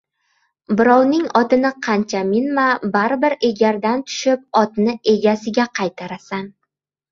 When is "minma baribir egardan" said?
2.31-4.03